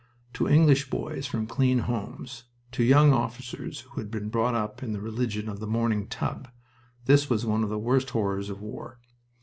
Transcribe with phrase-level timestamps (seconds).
[0.33, 4.93] To English boys from clean homes, to young officers who had been brought up in
[4.93, 6.49] the religion of the morning tub,
[7.05, 8.99] this was one of the worst horrors of war.